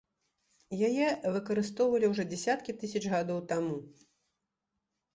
Яе 0.87 1.07
выкарыстоўвалі 1.35 2.11
ўжо 2.15 2.27
дзясяткі 2.33 2.77
тысяч 2.83 3.03
гадоў 3.15 3.47
таму. 3.55 3.81